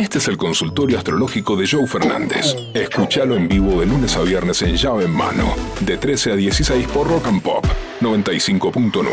[0.00, 2.56] Este es el consultorio astrológico de Joe Fernández.
[2.72, 6.88] Escúchalo en vivo de lunes a viernes en llave en mano, de 13 a 16
[6.88, 7.66] por Rock and Pop
[8.00, 9.04] 95.9.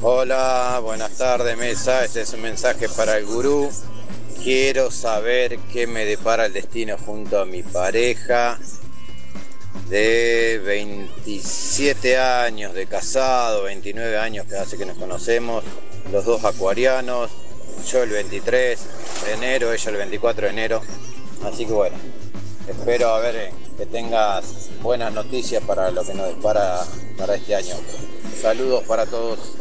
[0.00, 3.70] Hola, buenas tardes mesa, este es un mensaje para el gurú.
[4.42, 8.58] Quiero saber qué me depara el destino junto a mi pareja
[9.90, 15.62] de 27 años de casado, 29 años que hace que nos conocemos,
[16.10, 17.30] los dos acuarianos,
[17.90, 18.80] yo el 23
[19.24, 20.82] de enero, ella el 24 de enero.
[21.44, 21.96] Así que bueno,
[22.68, 26.84] espero a ver eh, que tengas buenas noticias para lo que nos depara
[27.16, 27.74] para este año.
[28.40, 29.56] Saludos para todos.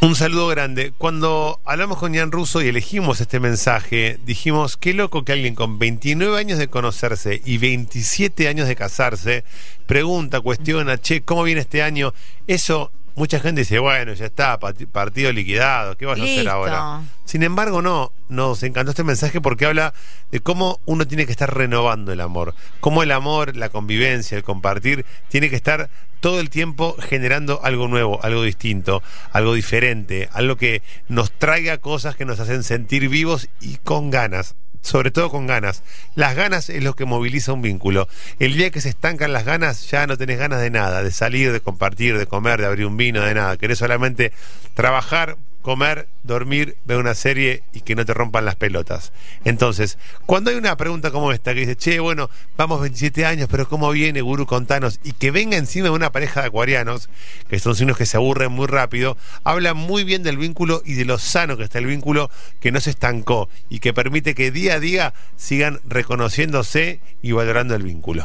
[0.00, 0.92] Un saludo grande.
[0.96, 5.80] Cuando hablamos con Jan Russo y elegimos este mensaje, dijimos, qué loco que alguien con
[5.80, 9.44] 29 años de conocerse y 27 años de casarse
[9.86, 12.14] pregunta, cuestiona, che, ¿cómo viene este año?
[12.46, 17.02] Eso mucha gente dice, bueno, ya está, partido liquidado, ¿qué vas a hacer ahora?
[17.24, 19.92] Sin embargo, no, nos encantó este mensaje porque habla
[20.30, 24.44] de cómo uno tiene que estar renovando el amor, cómo el amor, la convivencia, el
[24.44, 30.56] compartir, tiene que estar todo el tiempo generando algo nuevo, algo distinto, algo diferente, algo
[30.56, 34.54] que nos traiga cosas que nos hacen sentir vivos y con ganas
[34.88, 35.82] sobre todo con ganas.
[36.14, 38.08] Las ganas es lo que moviliza un vínculo.
[38.38, 41.52] El día que se estancan las ganas, ya no tenés ganas de nada, de salir,
[41.52, 43.56] de compartir, de comer, de abrir un vino, de nada.
[43.56, 44.32] Querés solamente
[44.74, 49.12] trabajar comer, dormir, ver una serie y que no te rompan las pelotas.
[49.44, 53.68] Entonces, cuando hay una pregunta como esta que dice, che, bueno, vamos 27 años, pero
[53.68, 54.46] ¿cómo viene, Guru?
[54.46, 57.08] Contanos, y que venga encima de una pareja de acuarianos,
[57.48, 61.04] que son signos que se aburren muy rápido, habla muy bien del vínculo y de
[61.04, 64.74] lo sano que está el vínculo, que no se estancó y que permite que día
[64.74, 68.24] a día sigan reconociéndose y valorando el vínculo.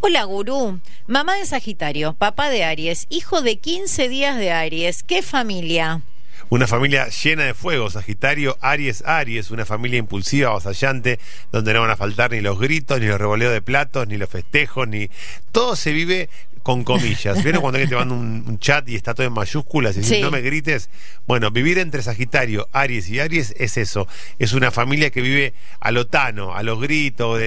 [0.00, 0.80] Hola, Gurú.
[1.06, 5.02] Mamá de Sagitario, papá de Aries, hijo de 15 días de Aries.
[5.02, 6.02] ¿Qué familia?
[6.50, 11.18] Una familia llena de fuego, Sagitario, Aries, Aries, una familia impulsiva, avasallante,
[11.52, 14.30] donde no van a faltar ni los gritos, ni los revoleos de platos, ni los
[14.30, 15.10] festejos, ni...
[15.52, 16.30] Todo se vive
[16.62, 17.42] con comillas.
[17.42, 20.30] ¿Vieron cuando alguien te manda un, chat y está todo en mayúsculas y dice, no
[20.30, 20.90] me grites?
[21.26, 24.06] Bueno, vivir entre Sagitario, Aries y Aries es eso.
[24.38, 27.40] Es una familia que vive a lo tano, a los gritos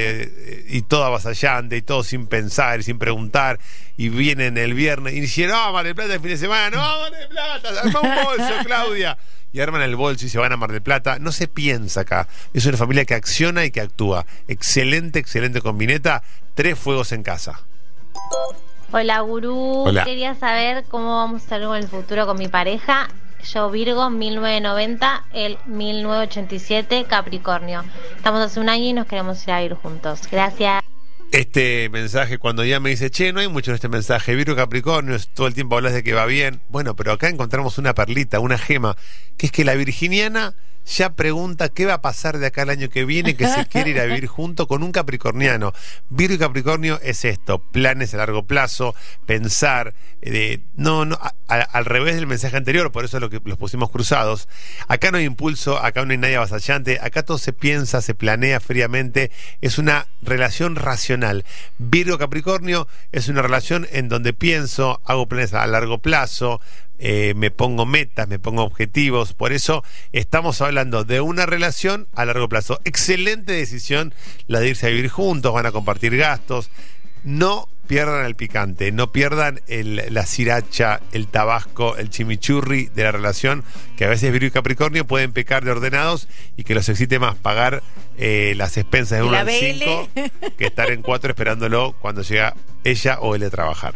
[0.67, 3.59] y todo avasallante y todo sin pensar y sin preguntar.
[3.97, 7.01] Y vienen el viernes y dicen, no, Mar del Plata el fin de semana, no,
[7.01, 9.17] Mar del Plata, arma un bolso, Claudia.
[9.53, 11.19] Y arman el bolso y se van a Mar del Plata.
[11.19, 12.27] No se piensa acá.
[12.53, 14.25] Es una familia que acciona y que actúa.
[14.47, 16.23] Excelente, excelente combineta.
[16.55, 17.59] Tres fuegos en casa.
[18.93, 19.85] Hola, gurú.
[20.03, 23.07] Quería saber cómo vamos a estar en el futuro con mi pareja.
[23.53, 27.85] Yo Virgo, 1990, el 1987, Capricornio.
[28.17, 30.21] Estamos hace un año y nos queremos ir a vivir juntos.
[30.29, 30.83] Gracias.
[31.31, 35.15] Este mensaje, cuando ya me dice, che, no hay mucho en este mensaje, Virgo Capricornio,
[35.33, 36.59] todo el tiempo hablas de que va bien.
[36.67, 38.97] Bueno, pero acá encontramos una perlita, una gema,
[39.37, 40.53] que es que la virginiana
[40.85, 43.91] ya pregunta qué va a pasar de acá el año que viene, que se quiere
[43.91, 45.73] ir a vivir junto con un capricorniano.
[46.09, 52.15] Virgo y Capricornio es esto, planes a largo plazo, pensar, eh, no, no, al revés
[52.15, 54.47] del mensaje anterior, por eso es lo que los pusimos cruzados.
[54.87, 58.59] Acá no hay impulso, acá no hay nadie avasallante, acá todo se piensa, se planea
[58.59, 59.31] fríamente,
[59.61, 61.45] es una relación racional.
[61.77, 66.61] Virgo Capricornio es una relación en donde pienso, hago planes a largo plazo,
[67.03, 69.33] eh, me pongo metas, me pongo objetivos.
[69.33, 72.79] Por eso estamos hablando de una relación a largo plazo.
[72.85, 74.13] Excelente decisión
[74.45, 76.69] la de irse a vivir juntos, van a compartir gastos.
[77.23, 83.63] No pierdan el picante, no pierdan la siracha, el tabasco, el chimichurri de la relación,
[83.97, 86.27] que a veces Virgo y Capricornio pueden pecar de ordenados
[86.57, 87.83] y que los excite más pagar
[88.17, 90.07] eh, las expensas de uno al cinco
[90.57, 93.95] que estar en cuatro esperándolo cuando llega ella o él a trabajar.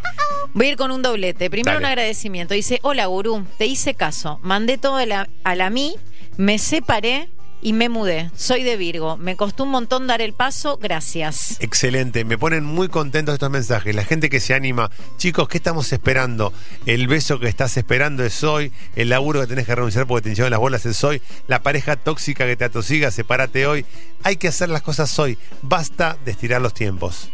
[0.54, 1.50] Voy a ir con un doblete.
[1.50, 2.54] Primero un agradecimiento.
[2.54, 4.40] Dice, hola gurú, te hice caso.
[4.42, 5.96] Mandé todo a la, a la mí,
[6.38, 7.30] me separé
[7.66, 8.30] y me mudé.
[8.36, 9.18] Soy de Virgo.
[9.18, 10.78] Me costó un montón dar el paso.
[10.80, 11.58] Gracias.
[11.62, 12.24] Excelente.
[12.24, 13.96] Me ponen muy contentos estos mensajes.
[13.96, 14.92] La gente que se anima.
[15.18, 16.54] Chicos, ¿qué estamos esperando?
[16.86, 18.72] El beso que estás esperando es hoy.
[18.96, 21.24] El laburo que tenés que renunciar porque te hincharon las bolas es hoy.
[21.48, 23.84] La pareja tóxica que te atosiga, sepárate hoy.
[24.26, 25.38] Hay que hacer las cosas hoy.
[25.62, 27.30] Basta de estirar los tiempos.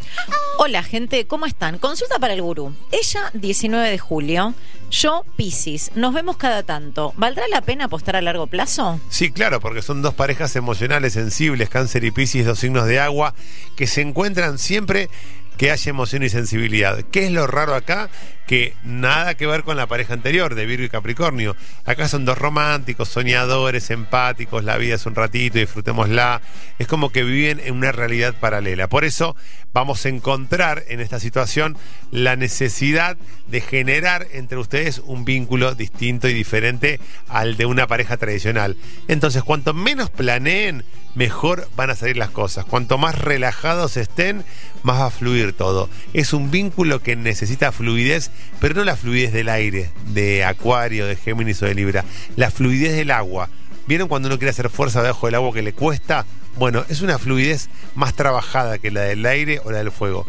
[0.58, 1.26] Hola, gente.
[1.26, 1.80] ¿Cómo están?
[1.80, 2.76] Consulta para el gurú.
[2.92, 4.54] Ella, 19 de julio.
[4.90, 7.14] Yo, Piscis, nos vemos cada tanto.
[7.16, 9.00] ¿Valdrá la pena apostar a largo plazo?
[9.08, 13.36] Sí, claro, porque son dos parejas emocionales sensibles, cáncer y Piscis, dos signos de agua,
[13.78, 15.10] que se encuentran siempre
[15.62, 17.04] que haya emoción y sensibilidad.
[17.12, 18.10] ¿Qué es lo raro acá?
[18.48, 21.56] Que nada que ver con la pareja anterior de Virgo y Capricornio.
[21.86, 26.42] Acá son dos románticos, soñadores, empáticos, la vida es un ratito, disfrutémosla.
[26.80, 28.88] Es como que viven en una realidad paralela.
[28.88, 29.36] Por eso
[29.72, 31.78] vamos a encontrar en esta situación
[32.10, 33.16] la necesidad
[33.46, 37.00] de generar entre ustedes un vínculo distinto y diferente
[37.30, 38.78] al de una pareja tradicional.
[39.08, 40.84] Entonces, cuanto menos planeen,
[41.16, 42.66] mejor van a salir las cosas.
[42.66, 44.44] Cuanto más relajados estén,
[44.84, 45.90] más va a fluir todo.
[46.14, 51.16] Es un vínculo que necesita fluidez, pero no la fluidez del aire, de Acuario, de
[51.16, 52.06] Géminis o de Libra,
[52.36, 53.50] la fluidez del agua.
[53.88, 56.26] ¿Vieron cuando uno quiere hacer fuerza debajo del agua que le cuesta?
[56.58, 60.26] Bueno, es una fluidez más trabajada que la del aire o la del fuego.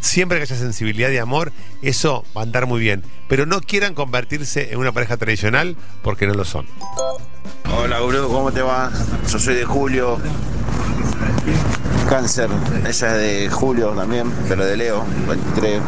[0.00, 3.02] Siempre que haya sensibilidad y amor, eso va a andar muy bien.
[3.28, 6.66] Pero no quieran convertirse en una pareja tradicional porque no lo son.
[7.76, 8.90] Hola, Guru, ¿cómo te va?
[9.30, 10.18] Yo soy de Julio.
[12.08, 12.48] Cáncer,
[12.80, 15.80] ella es de Julio también, pero de Leo, 23.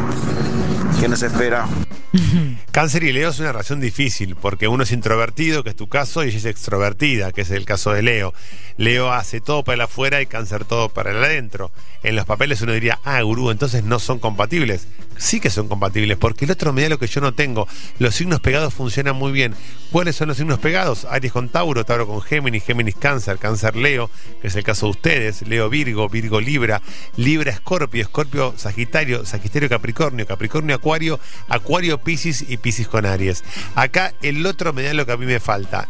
[0.99, 1.65] ¿Qué nos espera?
[2.77, 6.23] Cáncer y Leo es una relación difícil porque uno es introvertido, que es tu caso,
[6.23, 8.35] y ella es extrovertida, que es el caso de Leo.
[8.77, 11.71] Leo hace todo para el afuera y Cáncer todo para el adentro.
[12.03, 14.87] En los papeles uno diría, ah, gurú, entonces no son compatibles.
[15.17, 17.67] Sí que son compatibles porque el otro me da lo que yo no tengo.
[17.97, 19.55] Los signos pegados funcionan muy bien.
[19.91, 21.05] ¿Cuáles son los signos pegados?
[21.05, 24.91] Aries con Tauro, Tauro con Géminis, Géminis Cáncer, Cáncer Leo, que es el caso de
[24.91, 26.83] ustedes, Leo Virgo, Virgo Libra,
[27.15, 33.43] Libra Escorpio, Escorpio Sagitario, Sagitario Capricornio, Capricornio Acuario, Acuario Piscis y Piscis con Aries.
[33.75, 35.87] Acá el otro me da lo que a mí me falta.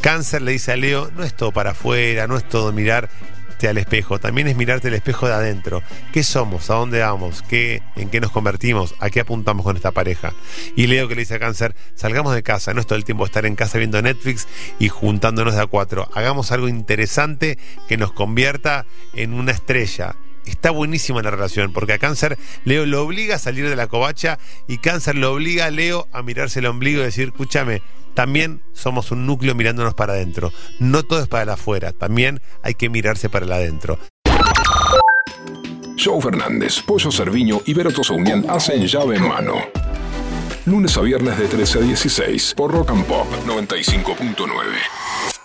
[0.00, 3.08] Cáncer le dice a Leo, no es todo para afuera, no es todo mirar
[3.68, 5.82] al espejo, también es mirarte el espejo de adentro.
[6.12, 6.70] ¿Qué somos?
[6.70, 7.42] ¿A dónde vamos?
[7.42, 8.94] ¿Qué, ¿En qué nos convertimos?
[9.00, 10.32] ¿A qué apuntamos con esta pareja?
[10.76, 13.24] Y Leo que le dice a Cáncer, salgamos de casa, no es todo el tiempo
[13.24, 14.46] estar en casa viendo Netflix
[14.78, 16.08] y juntándonos de a cuatro.
[16.14, 20.16] Hagamos algo interesante que nos convierta en una estrella
[20.50, 24.38] está buenísima la relación, porque a Cáncer Leo lo obliga a salir de la covacha
[24.68, 27.82] y Cáncer lo obliga a Leo a mirarse el ombligo y decir, escúchame,
[28.14, 30.52] también somos un núcleo mirándonos para adentro.
[30.78, 33.98] No todo es para el afuera, también hay que mirarse para el adentro.
[36.02, 39.54] Joe Fernández, Pollo Cerviño y Vero Unión hacen llave en mano.
[40.64, 45.41] Lunes a viernes de 13 a 16 por Rock and Pop 95.9.